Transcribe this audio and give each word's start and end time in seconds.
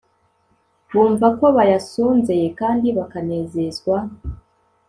bumva 0.91 1.27
ko 1.37 1.45
bayasonzeye 1.57 2.47
kandi 2.59 2.87
bakanezezwa 2.97 3.97